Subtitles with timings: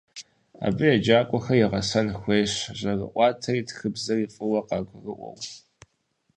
[0.65, 5.35] Абы еджакӏуэхэр иригъэсэн хуейщ жьэрыӏуатэри тхыбзэри фӏыуэ къагурыӏуэу.